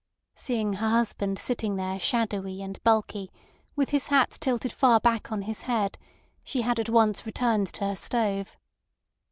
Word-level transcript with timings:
Seeing 0.33 0.73
her 0.73 0.89
husband 0.89 1.37
sitting 1.37 1.75
there 1.75 1.99
shadowy 1.99 2.63
and 2.63 2.81
bulky, 2.83 3.29
with 3.75 3.89
his 3.91 4.07
hat 4.07 4.35
tilted 4.41 4.71
far 4.71 4.99
back 4.99 5.31
on 5.31 5.43
his 5.43 5.61
head, 5.69 5.99
she 6.43 6.61
had 6.63 6.79
at 6.79 6.89
once 6.89 7.23
returned 7.27 7.67
to 7.73 7.85
her 7.85 7.95
stove. 7.95 8.57